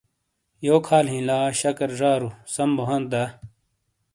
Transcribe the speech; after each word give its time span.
یوک 0.67 0.83
حال 0.89 1.05
ہِیں 1.11 1.23
لا 1.27 1.39
شَکر 1.59 1.89
زارو 1.99 2.29
سَم 2.53 2.69
بو 2.75 2.83
ہانت 2.87 3.05
دا؟ 3.11 3.23